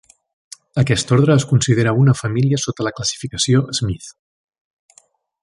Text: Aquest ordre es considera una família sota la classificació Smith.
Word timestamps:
Aquest 0.83 1.13
ordre 1.17 1.35
es 1.41 1.45
considera 1.51 1.93
una 2.05 2.15
família 2.21 2.59
sota 2.65 2.87
la 2.89 2.93
classificació 3.01 3.63
Smith. 3.81 4.11